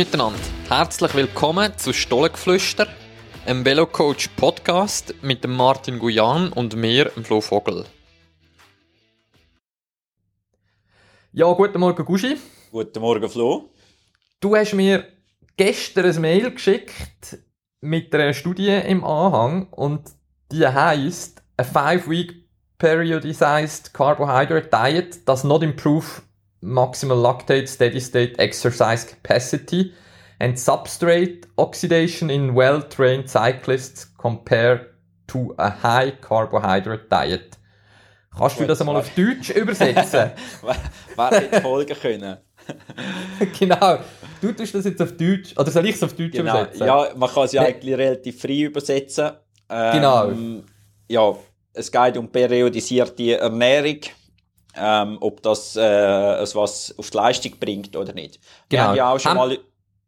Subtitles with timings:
[0.00, 0.38] miteinander.
[0.70, 2.86] Herzlich willkommen zu Stollengeflüster,
[3.44, 7.84] einem Velocoach Podcast mit dem Martin Guyan und mir, dem Flo Vogel.
[11.32, 12.38] Ja, guten Morgen, Guschi.
[12.70, 13.74] Guten Morgen, Flo.
[14.40, 15.04] Du hast mir
[15.58, 17.36] gestern ein Mail geschickt
[17.82, 20.12] mit einer Studie im Anhang und
[20.50, 26.22] die heisst A five-week periodized carbohydrate diet does not improve
[26.62, 29.92] maximal lactate steady state exercise capacity
[30.38, 34.86] and substrate oxidation in well-trained cyclists compared
[35.26, 37.56] to a high carbohydrate diet.
[38.36, 40.30] Kannst du das einmal auf Deutsch übersetzen?
[41.16, 42.38] Wer hätte folgen können?
[43.58, 43.98] genau.
[44.40, 46.62] Du tust das jetzt auf Deutsch, oder soll ich es auf Deutsch genau.
[46.62, 46.86] übersetzen?
[46.86, 49.32] Ja, man kann es ja eigentlich relativ frei übersetzen.
[49.68, 50.32] Ähm, genau.
[51.08, 51.36] Ja,
[51.72, 54.00] es geht um periodisierte Ernährung.
[54.76, 55.80] Ähm, ob das äh,
[56.54, 58.40] was auf die Leistung bringt oder nicht.
[58.68, 58.82] Genau.
[58.82, 59.58] Wir haben ja auch schon haben, mal...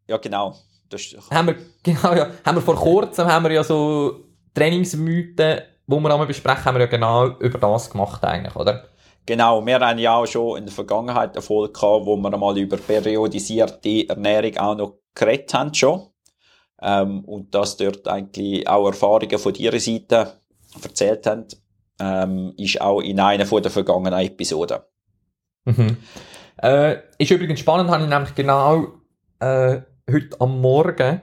[0.07, 0.55] Ja, genau.
[0.89, 2.29] Das haben wir, genau, ja.
[2.45, 4.21] Haben wir vor kurzem haben wir ja so
[4.53, 8.85] Trainingsmythen, wo wir einmal besprechen, haben wir ja genau über das gemacht eigentlich, oder?
[9.25, 12.77] Genau, wir haben ja auch schon in der Vergangenheit Erfolg gehabt, wo wir einmal über
[12.77, 16.07] periodisierte Ernährung auch noch geredet haben schon.
[16.81, 20.33] Ähm, und dass dort eigentlich auch Erfahrungen von ihrer Seite
[20.81, 21.47] erzählt haben,
[21.99, 24.79] ähm, ist auch in einer von der vergangenen Episoden.
[25.65, 25.97] Mhm.
[26.57, 28.87] Äh, ist übrigens spannend, habe ich nämlich genau
[29.39, 31.21] äh, heute am Morgen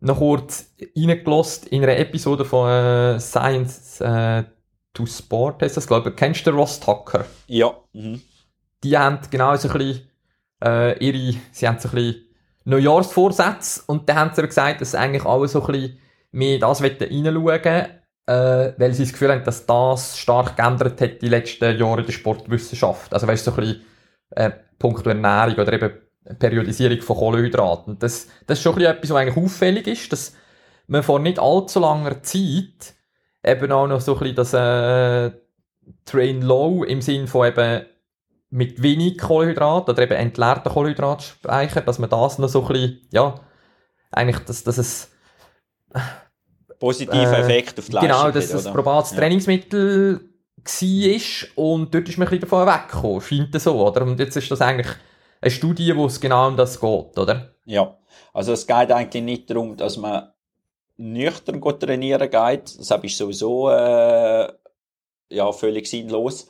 [0.00, 4.44] noch kurz reingelost in einer Episode von äh, Science äh,
[4.92, 6.16] to Sport, heißt das, glaube ich.
[6.16, 7.24] Kennst du Ross Tucker?
[7.46, 7.74] Ja.
[7.92, 8.20] Mhm.
[8.82, 10.08] Die haben genau so ein bisschen,
[10.62, 12.26] äh, ihre, sie haben so ein bisschen
[12.64, 15.98] Neujahrsvorsätze und dann haben sie gesagt, dass sie eigentlich alle so ein bisschen
[16.32, 17.86] mehr das reinschauen
[18.26, 22.06] äh, weil sie das Gefühl haben, dass das stark geändert hat die letzten Jahre in
[22.06, 23.14] der Sportwissenschaft.
[23.14, 23.82] Also weißt du, so ein bisschen
[24.30, 25.92] äh, Punkt Ernährung oder eben
[26.38, 27.98] Periodisierung von Kohlenhydraten.
[27.98, 30.34] Das, das ist schon ein etwas, was eigentlich auffällig ist, dass
[30.88, 32.94] man vor nicht allzu langer Zeit
[33.44, 35.30] eben auch noch so ein bisschen das äh,
[36.04, 37.86] Train Low im Sinn von eben
[38.50, 43.34] mit wenig Kohlenhydrat oder eben entleerten Kohlenhydratspeicher, dass man das noch so ein bisschen, ja,
[44.10, 45.12] eigentlich, dass, dass es
[46.78, 49.18] positiven äh, Effekt auf die Leistung Genau, dass es ein probates ja.
[49.18, 50.20] Trainingsmittel
[50.64, 54.02] war und dort ist man ein bisschen davon weggekommen, scheint das so, oder?
[54.02, 54.88] Und jetzt ist das eigentlich
[55.40, 57.54] eine Studie, wo es genau um das geht, oder?
[57.64, 57.96] Ja,
[58.32, 60.32] also es geht eigentlich nicht darum, dass man
[60.96, 64.48] nüchtern trainieren geht, das ist sowieso äh,
[65.28, 66.48] ja, völlig sinnlos,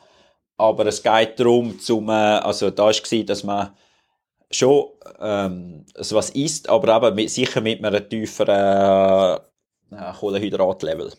[0.57, 3.77] aber es geht darum, zum, äh, also da gewesen, dass man
[4.51, 4.87] schon
[5.21, 9.41] ähm, was isst, aber aber mit, sicher mit einem tieferen
[9.91, 11.13] äh, Kohlenhydratlevel.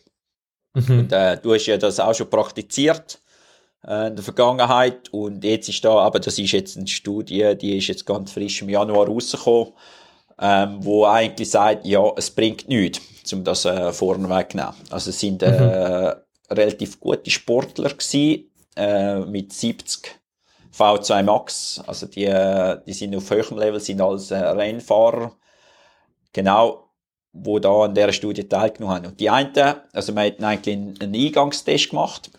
[0.73, 1.00] Mhm.
[1.00, 3.19] Und, äh, du hast ja das auch schon praktiziert
[3.85, 7.77] äh, in der Vergangenheit und jetzt ist da, aber das ist jetzt eine Studie, die
[7.77, 9.73] ist jetzt ganz frisch im Januar rausgekommen,
[10.39, 14.73] ähm, wo eigentlich sagt, ja, es bringt nichts, um das äh, vorne wegzunehmen.
[14.89, 16.16] Also es sind äh,
[16.50, 16.56] mhm.
[16.56, 20.19] relativ gute Sportler gewesen, äh, mit 70
[20.77, 25.31] V2 Max, also die, äh, die sind auf höherem Level, sind als äh, Rennfahrer.
[26.33, 26.87] Genau,
[27.33, 29.05] wo da an dieser Studie teilgenommen haben.
[29.07, 29.53] Und die einen,
[29.93, 32.31] also wir hatten eigentlich einen Eingangstest gemacht.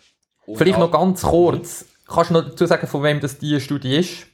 [0.55, 4.27] Vielleicht noch ganz kurz, kannst du noch dazu sagen, von wem das diese Studie ist?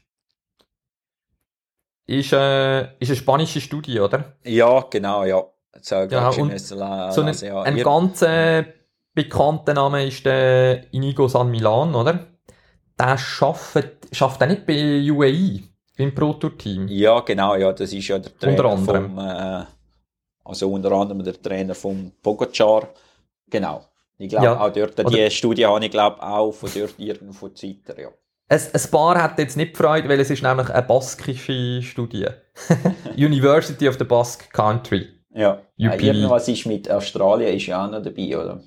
[2.07, 4.35] Ist, äh, ist eine spanische Studie, oder?
[4.43, 5.43] Ja, genau, ja.
[5.81, 7.61] So, genau, und so ein, ja.
[7.63, 8.63] ein ganz äh,
[9.13, 12.27] bekannter Name ist der Inigo San Milan, oder?
[12.97, 15.63] Der schafft, schafft er nicht bei UAE,
[15.97, 16.87] beim Pro-Tour-Team?
[16.87, 19.15] Ja, genau, ja, das ist ja der Trainer Unter anderem.
[19.15, 19.65] vom, äh,
[20.45, 22.89] also unter anderem der Trainer von Pogacar.
[23.49, 23.85] Genau.
[24.17, 24.59] Ich glaube, ja.
[24.59, 28.09] auch dort, die Oder Studie habe ich glaube auch von dort irgendwo Zeiter, ja.
[28.47, 32.27] Ein, ein paar hat jetzt nicht gefreut, weil es ist nämlich eine baskische Studie.
[33.17, 35.07] University of the Basque Country.
[35.33, 35.61] Ja.
[35.77, 35.99] UP.
[35.99, 38.63] Äh, irgendwas ist mit Australien ist ja auch noch dabei, oder?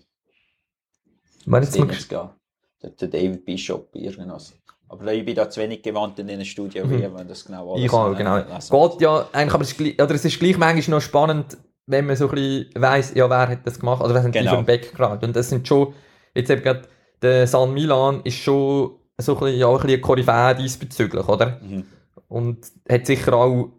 [1.46, 1.78] Du jetzt
[2.10, 2.34] mal?
[2.82, 4.52] Der David Bishop, irgendwas.
[4.88, 7.14] Aber ich bin da zu wenig gewandt in diesen Studien, mhm.
[7.14, 8.36] wenn das genau alles Ich auch, genau.
[8.36, 11.58] Geht ja, eigentlich, aber es ist, oder es ist gleich manchmal noch spannend,
[11.88, 14.44] wenn man so ein bisschen weiss, ja, wer hat das gemacht, oder was haben genau.
[14.44, 15.24] die für einen Background.
[15.24, 15.94] Und das sind schon,
[16.34, 16.82] jetzt eben gerade,
[17.22, 21.58] der San Milan ist schon so ein bisschen, ja, ein bisschen Koryphäe diesbezüglich, oder?
[21.62, 21.84] Mhm.
[22.28, 22.58] Und
[22.88, 23.70] hat sicher auch,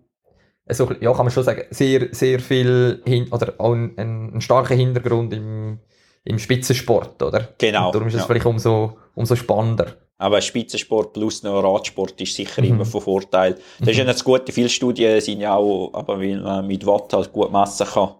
[0.67, 4.77] so, ja, kann man schon sagen, sehr, sehr viel, hin, oder auch einen, einen starken
[4.77, 5.79] Hintergrund im,
[6.23, 7.49] im Spitzensport, oder?
[7.57, 7.87] Genau.
[7.87, 8.27] Und darum ist es ja.
[8.27, 9.95] vielleicht umso, umso spannender.
[10.17, 12.69] Aber Spitzensport plus noch Radsport ist sicher mhm.
[12.69, 13.53] immer von Vorteil.
[13.53, 13.87] Das mhm.
[13.89, 14.51] ist ja das Gute.
[14.51, 18.15] Viele Studien sind ja auch, aber weil man mit Watt halt gut messen kann,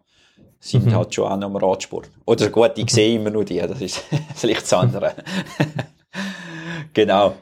[0.60, 0.96] sind mhm.
[0.96, 2.10] halt schon auch noch im Radsport.
[2.25, 4.04] Oder gut, ich sehe immer nur die, das ist
[4.36, 5.13] vielleicht das andere.
[6.94, 7.36] genau.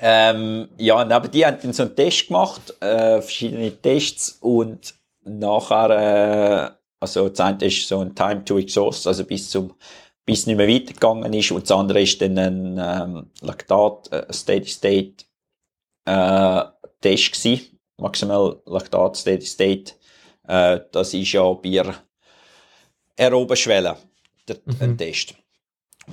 [0.00, 4.94] Ähm, ja, und aber die haben dann so einen Test gemacht, äh, verschiedene Tests und
[5.24, 9.74] nachher, äh, also das eine ist so ein Time to Exhaust, also bis zum
[10.26, 14.32] bis es nicht mehr weitergegangen ist und das andere ist dann ein ähm, Laktat äh,
[14.32, 15.24] Steady State
[16.06, 16.64] äh,
[17.02, 19.92] Test gewesen, maximal Laktat Steady State.
[20.48, 21.82] Äh, das ist ja bei
[23.18, 23.96] aeroben Schwelle
[24.48, 24.76] der, Mhm.
[24.80, 25.34] ein Test.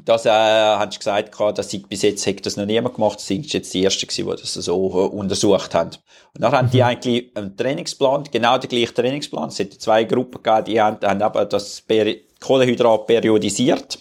[0.06, 3.18] Das äh, hast du gesagt, gehabt, dass ich bis jetzt hätte das noch niemand gemacht,
[3.20, 5.92] das sind jetzt die ersten gewesen, die das so äh, untersucht haben.
[6.34, 9.50] Und dann haben die eigentlich einen Trainingsplan, genau den gleichen Trainingsplan.
[9.50, 14.00] Es hat zwei Gruppen gegeben, die haben, haben eben das Peri Kohlenhydrat periodisiert.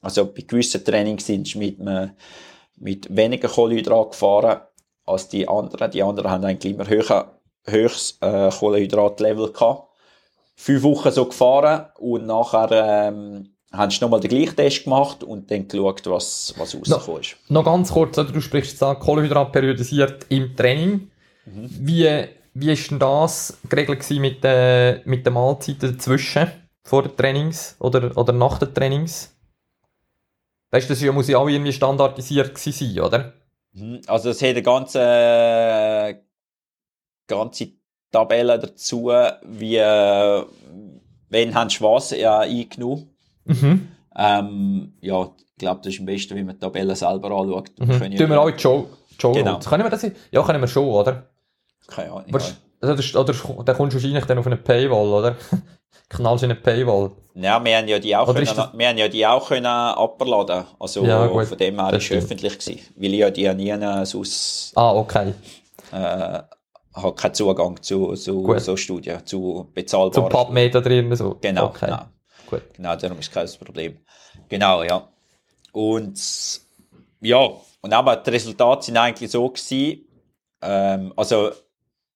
[0.00, 2.12] Also bei gewissen Trainings sind sie mit, einem-
[2.76, 4.60] mit weniger Kohlenhydrat gefahren
[5.04, 5.90] als die anderen.
[5.90, 9.88] Die anderen haben eigentlich immer höher, höchst äh, Kohlenhydratlevel gehabt.
[10.54, 15.50] Fünf Wochen so gefahren und nachher ähm, haben sie nochmal den gleichen Test gemacht und
[15.50, 17.36] dann geschaut, was, was rausgekommen ist.
[17.48, 21.10] Noch ganz kurz, du sprichst jetzt an Kohlenhydrat periodisiert im Training.
[21.44, 21.70] Mhm.
[21.70, 22.24] Wie,
[22.54, 26.50] wie ist denn das geregelt mit, den mit den Mahlzeiten dazwischen?
[26.82, 29.34] Vor den Trainings oder, oder nach den Trainings?
[30.70, 33.32] Weißt du, das muss ja auch irgendwie standardisiert sein, oder?
[33.72, 34.00] Mhm.
[34.06, 36.14] Also es hat eine ganze, äh,
[37.26, 37.72] ganze
[38.10, 39.10] Tabelle dazu,
[39.42, 40.44] wie, äh,
[41.28, 43.15] wenn haben sie was ja, eingenommen.
[43.46, 43.88] Mhm.
[44.18, 47.70] Ähm, ja, ich glaube, das ist am besten, wenn man die Tabelle selber anschaut.
[47.78, 47.98] Mhm.
[47.98, 48.88] Tun ja- wir auch in die Show,
[49.18, 49.52] Show Genau.
[49.52, 49.68] Notes.
[49.68, 50.06] Können wir das?
[50.30, 51.24] Ja, können wir schon, oder?
[51.86, 52.26] Keine Ahnung.
[52.34, 53.32] Also, das, oder
[53.64, 55.36] dann kommst du wahrscheinlich dann auf eine Paywall, oder?
[56.08, 57.10] Knallst in eine Paywall.
[57.34, 59.66] Ja, wir haben ja die auch, Oder können, das- wir haben ja die auch können
[59.66, 60.64] abladen.
[60.78, 61.46] Also Ja, gut.
[61.46, 62.24] von dem her ist stimmt.
[62.24, 62.80] öffentlich gewesen.
[62.96, 65.34] Weil ich ja die nie sonst Ah, okay.
[65.92, 66.38] äh,
[66.94, 68.60] habe keinen Zugang zu, zu Gut.
[68.60, 71.36] so Studien, zu bezahlbaren PubMed da drin, so.
[71.40, 71.86] Genau, Okay.
[71.86, 72.02] genau.
[72.46, 72.62] Gut.
[72.74, 73.98] Genau, darum ist kein Problem.
[74.48, 75.08] Genau, ja.
[75.72, 76.20] Und
[77.20, 77.50] ja,
[77.80, 80.06] und aber die Resultate sind eigentlich so gewesen,
[80.62, 81.50] ähm, also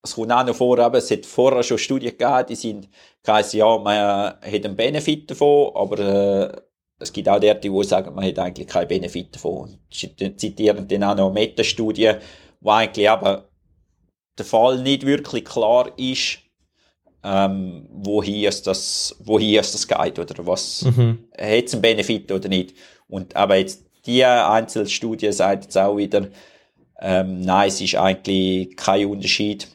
[0.02, 2.88] es kommt auch noch vor, eben, es hat vorher schon Studien gegeben, die sind
[3.22, 6.60] geheißen, ja, man hat einen Benefit davon, aber äh,
[6.98, 9.78] es gibt auch Leute, die sagen, man hat eigentlich keinen Benefit davon.
[9.90, 12.18] Und zitieren dann auch noch Metastudien,
[12.60, 13.42] wo eigentlich eben
[14.38, 16.38] der Fall nicht wirklich klar ist,
[17.22, 21.18] ähm, wohin es das, wohin es das geht oder was, Mhm.
[21.38, 22.74] hat es einen Benefit oder nicht.
[23.08, 26.28] Und aber jetzt die Einzelstudie sagt jetzt auch wieder,
[27.00, 29.68] ähm, nein, es ist eigentlich kein Unterschied.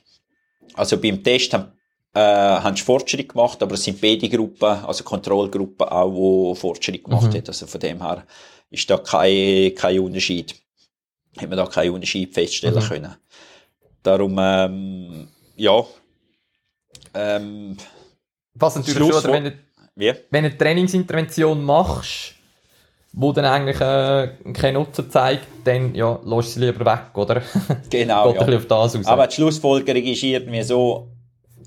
[0.73, 1.71] Also beim Test haben,
[2.13, 7.03] äh, haben sie Fortschritt gemacht, aber es sind beide Gruppen, also Kontrollgruppen auch, wo Fortschritt
[7.03, 7.37] gemacht Mhm.
[7.37, 7.47] hat.
[7.49, 8.23] Also von dem her
[8.71, 10.55] ist da kein, kein Unterschied.
[11.37, 12.87] Hat man da keinen Unterschied feststellen Mhm.
[12.87, 13.15] können.
[14.03, 15.83] Darum, ähm, ja,
[17.15, 17.77] ähm,
[18.55, 19.51] Was natürlich Schluss- schon, oder, wenn du,
[20.29, 22.33] wenn du eine Trainingsintervention machst,
[23.13, 27.41] wo dann eigentlich äh, keinen Nutzen zeigt, dann ja, lass sie lieber weg, oder?
[27.89, 28.57] Genau, Geht ein ja.
[28.57, 29.05] bisschen auf das raus.
[29.05, 31.07] Aber die Schlussfolgerung ist irgendwie so,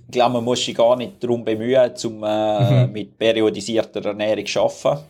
[0.06, 2.92] ich glaube, man muss sich gar nicht darum bemühen, um äh, Mhm.
[2.92, 5.04] mit periodisierter Ernährung zu arbeiten,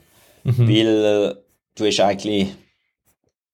[0.44, 0.69] Mhm.
[0.69, 1.34] weil äh,
[1.75, 2.55] du hast eigentlich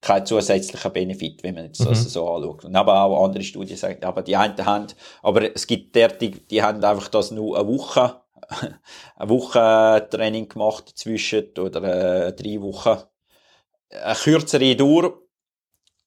[0.05, 1.87] keinen zusätzlichen Benefit, wenn man jetzt Mhm.
[1.87, 2.65] das so anschaut.
[2.65, 4.87] Und aber auch andere Studien sagen, aber die einen haben,
[5.23, 8.21] aber es gibt der, die, die haben einfach das nur eine Woche,
[9.17, 13.03] eine Woche Training gemacht dazwischen oder äh, drei Wochen.
[13.91, 15.15] Eine kürzere Dauer,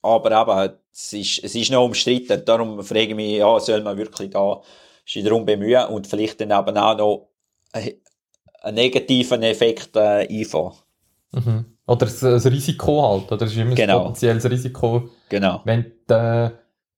[0.02, 2.44] aber eben, es ist, es ist noch umstritten.
[2.46, 4.62] Darum frage ich mich, ja, soll man wirklich da
[5.06, 7.30] sich darum bemühen und vielleicht dann eben auch noch
[7.72, 7.94] einen
[8.62, 10.76] einen negativen Effekt äh, einfahren.
[11.32, 11.77] Mhm.
[11.88, 13.38] Oder das, das Risiko halt, oder?
[13.38, 13.98] Das ist immer Genau.
[14.00, 15.10] ein potenzielles Risiko.
[15.30, 15.62] Genau.
[15.64, 16.14] Wenn du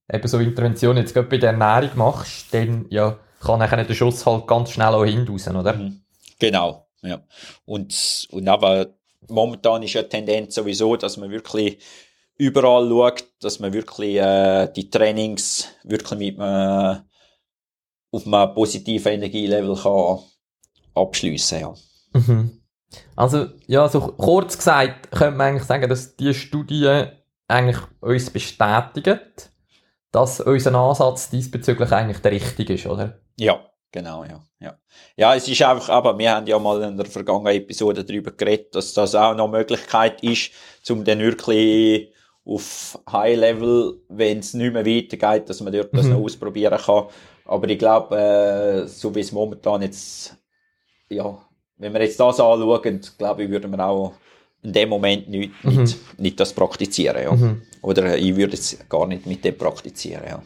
[0.09, 3.93] äh, eben so Intervention jetzt gerade bei der Ernährung machst, dann ja, kann nachher der
[3.93, 5.73] Schuss halt ganz schnell auch hin raus, oder?
[5.73, 6.01] Mhm.
[6.39, 7.21] Genau, ja.
[7.65, 8.87] Und, und aber
[9.27, 11.77] momentan ist ja die Tendenz sowieso, dass man wirklich
[12.37, 17.01] überall schaut, dass man wirklich äh, die Trainings wirklich mit einem,
[18.11, 20.19] auf einem positiven Energielevel kann
[20.95, 21.73] abschliessen ja.
[22.13, 22.58] Mhm.
[23.15, 27.05] Also, ja, so kurz gesagt, könnte man eigentlich sagen, dass die Studie
[27.47, 29.51] eigentlich uns bestätigt,
[30.11, 33.19] dass unser Ansatz diesbezüglich eigentlich der richtige ist, oder?
[33.37, 33.59] Ja,
[33.91, 34.41] genau, ja.
[34.59, 34.77] Ja,
[35.15, 38.73] ja es ist einfach, aber wir haben ja mal in der vergangenen Episode darüber geredet,
[38.75, 40.51] dass das auch noch eine Möglichkeit ist,
[40.89, 42.11] um dann wirklich
[42.43, 46.13] auf High Level, wenn es nicht mehr weitergeht, dass man dort das Mhm.
[46.13, 47.05] noch ausprobieren kann.
[47.45, 50.35] Aber ich glaube, äh, so wie es momentan jetzt,
[51.09, 51.37] ja,
[51.79, 54.13] wenn wir jetzt das anschauen, glaube ich, würden wir auch
[54.61, 55.83] in dem Moment nicht, Mhm.
[55.83, 57.31] nicht, nicht das praktizieren, ja.
[57.31, 57.61] Mhm.
[57.81, 60.43] Oder ich würde es gar nicht mit dem praktizieren, ja.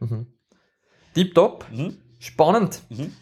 [0.00, 0.26] Mhm.
[1.14, 1.64] Tipptopp.
[1.72, 1.96] Mhm.
[2.18, 2.80] Spannend.
[2.90, 3.12] Mhm.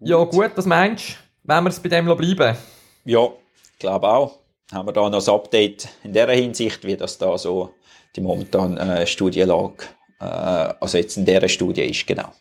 [0.00, 1.14] Ja, gut, was meinst du?
[1.44, 2.56] Wenn wir es bei dem bleiben?
[3.04, 3.28] Ja,
[3.72, 4.38] ich glaube auch.
[4.72, 7.70] Haben wir da noch ein Update in der Hinsicht, wie das da so
[8.16, 9.84] die momentane äh, Studienlage,
[10.20, 12.32] äh, also jetzt in dieser Studie ist, genau.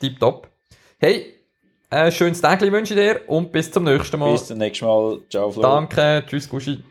[0.00, 0.48] Tipptopp.
[0.98, 1.34] Hey,
[1.92, 4.32] ein schönes Tag wünsche ich dir und bis zum nächsten Mal.
[4.32, 5.20] Bis zum nächsten Mal.
[5.28, 5.62] Ciao, Flo.
[5.62, 6.82] Danke, tschüss, Guschi.